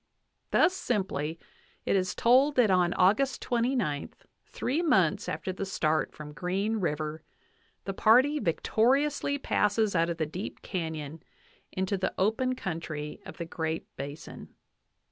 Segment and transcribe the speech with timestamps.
[0.49, 1.37] Thus simply
[1.85, 4.11] is it told that on August 29,
[4.47, 7.21] three months after the start from Green River,
[7.85, 11.21] the party victoriously passes out of the deep canyon
[11.71, 14.49] into the open coun try of the Great Basin.